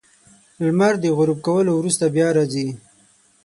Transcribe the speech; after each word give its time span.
•لمر 0.65 0.93
د 0.99 1.05
غروب 1.17 1.39
کولو 1.47 1.71
وروسته 1.75 2.05
بیا 2.15 2.27
راځي. 2.37 2.67